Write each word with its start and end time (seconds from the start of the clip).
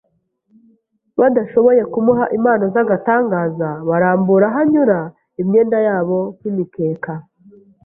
Badashoboye 1.19 1.81
kumuha 1.93 2.25
impano 2.37 2.65
z'agatangaza 2.73 3.69
barambura 3.89 4.45
aho 4.49 4.59
anyura 4.63 4.99
imyenda 5.41 5.77
yabo 5.87 6.17
nk'imikeka 6.37 7.11